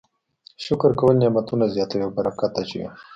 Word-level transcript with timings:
شکر 0.65 0.91
کول 0.99 1.15
نعمتونه 1.21 1.65
زیاتوي 1.75 2.01
او 2.05 2.11
برکت 2.17 2.51
اچوي. 2.61 2.87